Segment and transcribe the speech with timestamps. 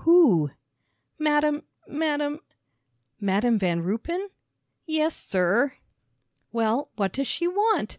[0.00, 0.50] "Who?"
[1.18, 2.40] "Madam Madam"
[3.18, 4.28] "Madam Van Ruypen?"
[4.84, 5.72] "Yes, sir."
[6.52, 7.96] "Well, what does she want?